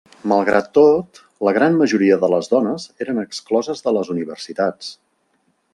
Malgrat 0.29 0.69
tot, 0.77 1.19
la 1.47 1.53
gran 1.57 1.77
majoria 1.81 2.17
de 2.23 2.31
les 2.35 2.49
dones 2.55 2.89
eren 3.07 3.23
excloses 3.27 3.87
de 3.89 3.95
les 3.99 4.13
universitats. 4.17 4.91